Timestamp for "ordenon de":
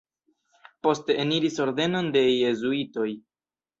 1.67-2.25